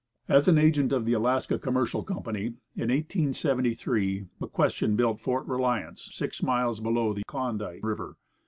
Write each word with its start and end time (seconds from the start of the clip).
As 0.27 0.47
an 0.47 0.57
agent 0.57 0.91
of 0.93 1.05
the 1.05 1.13
Alaska 1.13 1.59
Commercial 1.59 2.01
Company, 2.01 2.55
in 2.75 2.89
1873, 2.89 4.25
McQuestion 4.41 4.95
built 4.97 5.19
Fort 5.19 5.45
Reliance, 5.45 6.09
six 6.11 6.41
miles 6.41 6.79
below 6.79 7.13
the 7.13 7.21
Klondike 7.25 7.81
River. 7.83 8.17